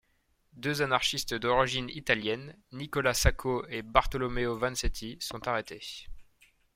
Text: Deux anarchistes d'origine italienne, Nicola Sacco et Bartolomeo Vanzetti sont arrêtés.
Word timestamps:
Deux 0.53 0.81
anarchistes 0.81 1.35
d'origine 1.35 1.87
italienne, 1.91 2.57
Nicola 2.71 3.13
Sacco 3.13 3.67
et 3.67 3.83
Bartolomeo 3.83 4.57
Vanzetti 4.57 5.17
sont 5.19 5.47
arrêtés. 5.47 6.07